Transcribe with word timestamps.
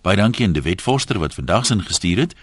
Baie 0.00 0.16
dankie 0.16 0.46
aan 0.46 0.52
Dewet 0.52 0.80
Forster 0.80 1.18
wat 1.18 1.34
vandag 1.34 1.66
sin 1.66 1.82
gestuur 1.84 2.18
het. 2.18 2.34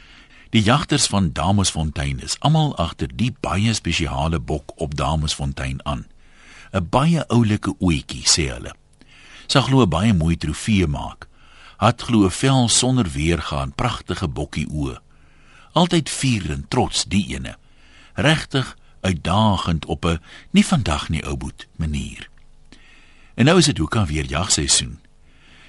Die 0.49 0.61
jagters 0.61 1.05
van 1.05 1.33
Damesfontein 1.33 2.19
is 2.21 2.35
almal 2.39 2.75
agter 2.77 3.09
die 3.15 3.33
baie 3.39 3.73
spesiale 3.73 4.39
bok 4.39 4.71
op 4.75 4.95
Damesfontein 4.95 5.85
aan. 5.85 6.05
'n 6.71 6.89
Baie 6.89 7.27
oulike 7.27 7.73
ouetjie 7.79 8.27
sê 8.27 8.45
hulle. 8.53 8.75
Sy 9.47 9.61
glo 9.61 9.87
baie 9.87 10.13
mooi 10.13 10.37
trofee 10.37 10.87
maak. 10.87 11.27
Het 11.77 12.01
glo 12.01 12.29
vel 12.29 12.69
sonder 12.69 13.09
weergaan, 13.09 13.73
pragtige 13.75 14.27
bokkie 14.27 14.67
oë. 14.69 14.99
Altyd 15.71 16.09
vier 16.09 16.51
en 16.51 16.65
trots 16.67 17.05
die 17.05 17.25
ene. 17.33 17.57
Regtig 18.13 18.77
uitdagend 19.01 19.85
op 19.85 20.05
'n 20.05 20.19
nie 20.51 20.65
vandag 20.65 21.09
nie 21.09 21.25
ou 21.25 21.37
boet 21.37 21.67
manier. 21.75 22.29
En 23.35 23.45
nou 23.45 23.57
is 23.57 23.65
dit 23.65 23.79
ook 23.79 23.95
al 23.95 24.05
weer 24.05 24.25
jagseisoen. 24.25 24.99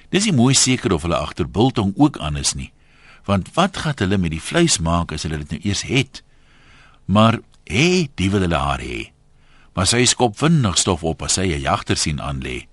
Dis 0.09 0.25
nie 0.25 0.33
mooi 0.33 0.55
seker 0.57 0.93
of 0.93 1.05
hulle 1.05 1.17
agter 1.17 1.45
biltong 1.49 1.93
ook 1.97 2.17
aan 2.17 2.37
is 2.37 2.55
nie. 2.57 2.71
Want 3.25 3.53
wat 3.53 3.77
gaan 3.77 3.97
hulle 4.01 4.17
met 4.17 4.33
die 4.33 4.41
vleis 4.41 4.79
maak 4.81 5.13
as 5.13 5.23
hulle 5.27 5.37
dit 5.43 5.51
nou 5.53 5.61
eers 5.63 5.83
het? 5.85 6.23
Maar 7.05 7.39
hé, 7.69 7.85
hey, 7.85 8.09
die 8.17 8.29
wil 8.33 8.41
hulle 8.45 8.57
haar 8.57 8.81
hê. 8.81 9.11
Maar 9.77 9.87
sy 9.89 10.01
skop 10.09 10.37
vinnig 10.39 10.77
stof 10.81 11.03
op 11.05 11.21
as 11.21 11.37
sy 11.37 11.45
'n 11.53 11.61
jagter 11.61 11.97
sien 11.97 12.21
aan 12.21 12.41
lê. 12.41 12.65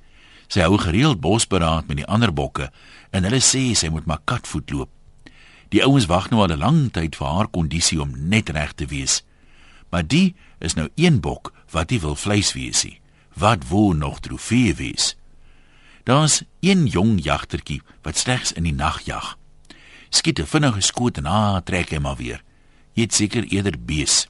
Sy 0.48 0.60
hou 0.60 0.78
gereeld 0.78 1.20
bosberaad 1.20 1.88
met 1.88 1.96
die 1.96 2.06
ander 2.06 2.32
bokke 2.32 2.70
en 3.10 3.24
hulle 3.24 3.40
sê 3.40 3.74
sy 3.74 3.88
moet 3.88 4.06
maar 4.06 4.24
katvoet 4.24 4.70
loop. 4.70 4.90
Die 5.68 5.82
ouens 5.84 6.06
wag 6.06 6.30
nou 6.30 6.40
al 6.40 6.54
'n 6.54 6.58
lang 6.58 6.92
tyd 6.92 7.16
vir 7.16 7.26
haar 7.26 7.48
kondisie 7.48 8.00
om 8.00 8.28
net 8.28 8.48
reg 8.48 8.72
te 8.72 8.86
wees. 8.86 9.22
Maar 9.90 10.06
die 10.06 10.34
is 10.58 10.74
nou 10.74 10.88
een 10.94 11.20
bok 11.20 11.52
wat 11.70 11.90
nie 11.90 12.00
wil 12.00 12.14
vleis 12.14 12.52
wees 12.52 12.84
nie. 12.84 13.00
Wat 13.34 13.68
wou 13.68 13.94
nog 13.94 14.20
trofee 14.20 14.74
wees? 14.74 15.16
Daar's 16.06 16.42
een 16.60 16.86
jong 16.86 17.22
jagtertjie 17.22 17.82
wat 18.02 18.16
slegs 18.16 18.52
in 18.52 18.62
die 18.62 18.74
nag 18.74 19.00
jag. 19.04 19.34
Skiet 20.08 20.38
'n 20.38 20.46
vinnige 20.46 20.80
skoot 20.80 21.16
en 21.18 21.26
ah, 21.26 21.58
trek 21.64 21.90
hom 21.90 22.14
weer. 22.16 22.42
Jy 22.92 23.02
het 23.02 23.14
seker 23.14 23.44
eerder 23.44 23.74
bees. 23.78 24.28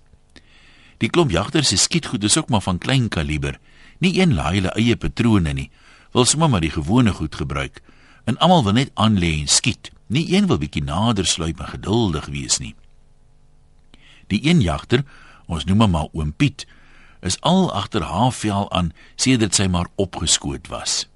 Die 0.97 1.11
klomp 1.11 1.31
jagters 1.31 1.69
se 1.69 1.77
skietgoed 1.77 2.25
is 2.25 2.37
ook 2.37 2.49
maar 2.49 2.61
van 2.61 2.79
klein 2.79 3.09
kaliber. 3.09 3.59
Nie 3.99 4.21
een 4.21 4.35
laai 4.35 4.55
hulle 4.55 4.73
eie 4.73 4.97
patrone 4.97 5.53
nie. 5.53 5.71
Wil 6.13 6.25
sommer 6.25 6.51
maar 6.51 6.61
die 6.61 6.71
gewone 6.71 7.13
goed 7.13 7.35
gebruik. 7.35 7.83
En 8.25 8.39
almal 8.39 8.65
wil 8.65 8.73
net 8.73 8.91
aan 8.95 9.19
lê 9.19 9.41
en 9.41 9.49
skiet. 9.49 9.91
Nie 10.07 10.35
een 10.35 10.47
wil 10.47 10.59
bietjie 10.59 10.85
nader 10.85 11.27
sluip 11.27 11.61
en 11.61 11.69
geduldig 11.69 12.27
wees 12.27 12.59
nie. 12.59 12.75
Die 14.27 14.49
een 14.49 14.61
jagter, 14.61 15.05
ons 15.47 15.65
noem 15.65 15.81
hom 15.81 15.91
maar 15.91 16.09
oom 16.13 16.33
Piet, 16.33 16.67
is 17.21 17.41
al 17.41 17.73
agter 17.73 18.03
haar 18.03 18.33
vel 18.33 18.73
aan 18.73 18.93
sedert 19.17 19.55
sy 19.55 19.67
maar 19.67 19.87
opgeskoot 19.95 20.69
was. 20.69 21.09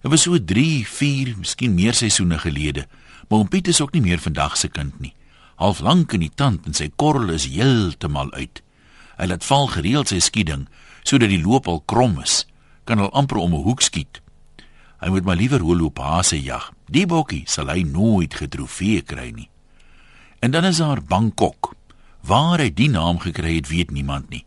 Dit 0.00 0.10
was 0.10 0.22
so 0.22 0.38
3, 0.44 0.86
4, 0.86 1.34
miskien 1.36 1.74
meer 1.76 1.92
seisoene 1.92 2.38
gelede, 2.40 2.86
maar 3.28 3.42
oom 3.42 3.48
Piet 3.52 3.68
is 3.68 3.82
ook 3.84 3.92
nie 3.92 4.00
meer 4.00 4.18
vandag 4.18 4.56
se 4.56 4.70
kind 4.72 4.96
nie. 5.00 5.12
Half 5.60 5.82
lank 5.84 6.14
in 6.16 6.24
die 6.24 6.32
tand 6.34 6.64
en 6.64 6.76
sy 6.76 6.88
korrel 6.96 7.34
is 7.34 7.44
heeltemal 7.52 8.32
uit. 8.32 8.62
Hy 9.20 9.26
laat 9.28 9.44
val 9.44 9.68
gereeld 9.68 10.08
sy 10.08 10.22
skieding 10.24 10.64
sodat 11.04 11.28
die 11.28 11.42
loop 11.42 11.68
al 11.68 11.82
krom 11.84 12.16
is. 12.22 12.46
Kan 12.88 13.00
al 13.00 13.12
amper 13.12 13.36
om 13.36 13.52
'n 13.54 13.64
hoek 13.64 13.84
skiet. 13.84 14.22
Hy 15.00 15.08
moet 15.08 15.24
maar 15.24 15.36
liewer 15.36 15.60
holoop 15.60 15.98
hase 15.98 16.42
jag. 16.42 16.72
Die 16.88 17.06
bokkie 17.06 17.44
sal 17.46 17.68
hy 17.68 17.82
nooit 17.82 18.34
getrofee 18.34 19.02
kry 19.02 19.30
nie. 19.30 19.48
En 20.40 20.50
dan 20.50 20.64
is 20.64 20.76
daar 20.76 21.04
Bangkok. 21.04 21.74
Waar 22.20 22.58
hy 22.58 22.70
die 22.72 22.88
naam 22.88 23.18
gekry 23.18 23.54
het, 23.56 23.68
weet 23.68 23.90
niemand 23.90 24.30
nie. 24.30 24.44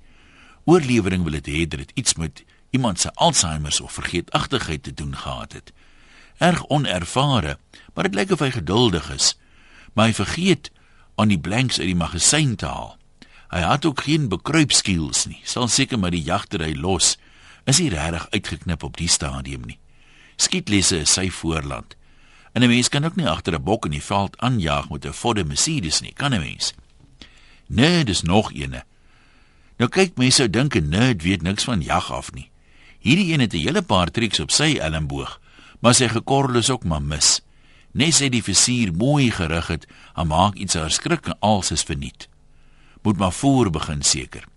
Oorlewering 0.65 1.23
wil 1.23 1.31
dit 1.41 1.47
hê 1.47 1.67
dat 1.67 1.79
dit 1.79 1.91
iets 1.93 2.15
met 2.15 2.43
iemand 2.69 2.99
se 2.99 3.11
Alzheimer 3.13 3.79
of 3.83 3.91
vergeetachtigheid 3.91 4.83
te 4.83 4.93
doen 4.93 5.17
gehad 5.17 5.53
het. 5.53 5.73
Erg 6.37 6.67
onervare, 6.67 7.57
maar 7.93 8.03
dit 8.03 8.15
lyk 8.15 8.31
of 8.31 8.39
hy 8.39 8.51
geduldig 8.51 9.11
is. 9.11 9.37
Maar 9.93 10.05
hy 10.05 10.13
vergeet 10.13 10.71
aan 11.15 11.27
die 11.27 11.39
blanks 11.39 11.79
uit 11.79 11.87
die 11.87 11.95
magasyn 11.95 12.55
te 12.55 12.65
haal. 12.65 12.97
Hy 13.53 13.61
het 13.61 13.85
ook 13.85 14.01
geen 14.07 14.29
bekruipskills 14.29 15.25
nie. 15.29 15.41
Sal 15.45 15.67
seker 15.67 15.99
maar 15.99 16.15
die 16.15 16.23
jagter 16.25 16.63
hy 16.65 16.73
los. 16.73 17.17
Is 17.69 17.77
hy 17.77 17.91
regtig 17.93 18.25
uitgeknip 18.33 18.83
op 18.83 18.97
die 18.97 19.07
stadium 19.07 19.67
nie. 19.67 19.77
Skietlesse 20.41 21.03
is 21.03 21.13
sy 21.13 21.29
voorland. 21.29 21.95
En 22.53 22.63
'n 22.63 22.67
mens 22.67 22.89
kan 22.89 23.05
ook 23.05 23.15
nie 23.15 23.29
agter 23.29 23.53
'n 23.53 23.63
bok 23.63 23.85
in 23.85 23.91
die 23.91 24.03
veld 24.03 24.37
aanjaag 24.37 24.89
met 24.89 25.05
'n 25.05 25.13
Ford 25.13 25.47
Mercedes 25.47 26.01
nie, 26.01 26.13
kan 26.13 26.33
'n 26.33 26.39
mens? 26.39 26.73
Nee, 27.67 28.03
dis 28.03 28.21
nog 28.21 28.53
eene. 28.53 28.83
Nou 29.77 29.89
kyk 29.89 30.17
mense 30.17 30.37
sou 30.41 30.49
dink 30.49 30.75
'n 30.75 30.89
nerd 30.89 31.21
weet 31.23 31.41
niks 31.41 31.63
van 31.63 31.81
jag 31.81 32.11
af 32.11 32.31
nie. 32.33 32.49
Hierdie 32.99 33.33
een 33.33 33.39
het 33.39 33.53
'n 33.53 33.57
hele 33.57 33.81
paar 33.81 34.11
triks 34.11 34.39
op 34.39 34.51
sy 34.51 34.77
elmboog, 34.77 35.39
maar 35.79 35.93
sy 35.93 36.07
gekorrel 36.07 36.55
is 36.55 36.69
ook 36.69 36.83
maar 36.83 37.01
mis. 37.01 37.41
Nes 37.91 38.19
hy 38.19 38.29
die 38.29 38.43
versier 38.43 38.93
mooi 38.93 39.31
gerig 39.31 39.67
het, 39.67 39.87
dan 40.15 40.27
maak 40.27 40.55
iets 40.55 40.73
haar 40.73 40.91
skrik 40.91 41.25
en 41.25 41.39
alles 41.39 41.71
is 41.71 41.83
verniet. 41.83 42.27
Moet 43.01 43.17
maar 43.17 43.33
voor 43.33 43.69
begin 43.69 44.01
seker. 44.01 44.47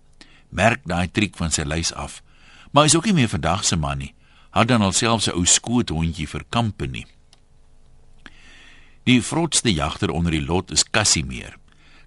Merk 0.49 0.81
daai 0.85 1.11
triek 1.11 1.35
van 1.35 1.51
sy 1.51 1.61
lys 1.61 1.93
af. 1.93 2.21
Maar 2.71 2.83
hy's 2.83 2.95
ook 2.95 3.05
nie 3.05 3.13
meer 3.13 3.29
vandag 3.29 3.65
se 3.65 3.75
man 3.75 3.97
nie. 3.97 4.13
Had 4.49 4.67
dan 4.67 4.81
alself 4.81 5.21
sy 5.21 5.31
ou 5.31 5.45
skoothondjie 5.45 6.27
vir 6.27 6.43
company. 6.49 7.05
Die 9.03 9.21
vrotste 9.23 9.73
jagter 9.73 10.09
onder 10.11 10.31
die 10.31 10.45
lot 10.45 10.71
is 10.71 10.83
Casimir. 10.83 11.57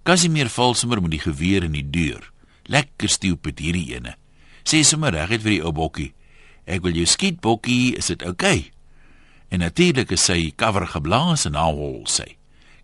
Casimir 0.03 0.49
val 0.49 0.75
sommer 0.75 1.01
met 1.03 1.11
die 1.11 1.23
geweer 1.23 1.65
in 1.65 1.73
die 1.73 1.91
deur. 1.91 2.33
Lekker 2.71 3.11
stupid 3.11 3.59
hierdie 3.59 3.97
ene. 3.97 4.15
Sê 4.63 4.85
sommer 4.87 5.13
reguit 5.17 5.43
vir 5.43 5.57
die 5.57 5.65
ou 5.65 5.73
bokkie. 5.75 6.13
Ek 6.71 6.85
wil 6.87 6.95
jou 6.95 7.07
skiet 7.09 7.41
bokkie, 7.43 7.97
is 7.99 8.13
dit 8.13 8.23
oukei? 8.23 8.71
Okay? 8.71 8.71
En 9.51 9.65
natuurlik 9.65 10.13
is 10.15 10.25
sy 10.29 10.53
cover 10.57 10.87
geblaas 10.87 11.45
en 11.49 11.59
hol 11.59 12.05
sy. 12.07 12.37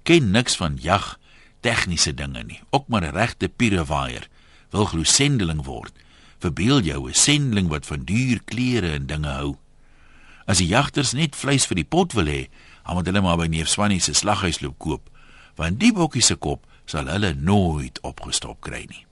Ken 0.02 0.32
niks 0.34 0.58
van 0.58 0.78
jag 0.82 1.14
tegniese 1.62 2.14
dinge 2.14 2.42
nie. 2.42 2.60
Ook 2.70 2.88
maar 2.88 3.06
'n 3.06 3.14
regte 3.14 3.48
pirewaier 3.48 4.28
wil 4.70 4.84
glo 4.84 5.02
sendeling 5.02 5.64
word. 5.64 5.92
Verbeel 6.38 6.80
jou 6.80 7.08
'n 7.08 7.14
sendeling 7.14 7.68
wat 7.68 7.86
van 7.86 8.04
duur 8.04 8.40
klere 8.44 8.92
en 8.92 9.06
dinge 9.06 9.28
hou. 9.28 9.56
As 10.46 10.58
die 10.58 10.66
jagters 10.66 11.12
net 11.12 11.36
vleis 11.36 11.66
vir 11.66 11.74
die 11.74 11.84
pot 11.84 12.12
wil 12.12 12.26
hê, 12.26 12.48
dan 12.84 12.94
moet 12.94 13.06
hulle 13.06 13.20
maar 13.20 13.36
by 13.36 13.46
neef 13.46 13.68
Swannie 13.68 14.00
se 14.00 14.12
slaghuis 14.12 14.60
loop 14.60 14.78
koop, 14.78 15.10
want 15.56 15.80
die 15.80 15.92
bokkie 15.92 16.22
se 16.22 16.36
kop 16.36 16.66
sal 16.84 17.06
hulle 17.06 17.34
nooit 17.34 18.00
opgestop 18.00 18.60
kry 18.60 18.86
nie. 18.88 19.06